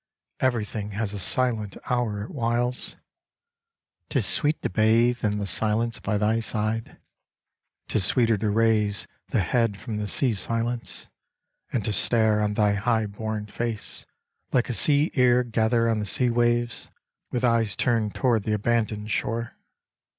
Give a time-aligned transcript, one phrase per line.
[0.39, 2.95] Everything has a silent hour at whiles:
[4.09, 6.97] Tis sweet to bathe in the silence by thy side;
[7.87, 11.07] 'Tis sweeter to raise the head from the sea silence,
[11.71, 14.07] And to stare on thy high born face,
[14.51, 16.89] Like a sea ear gatherer on the sea waves
[17.29, 19.53] With eyes turned toward the abandoned shore.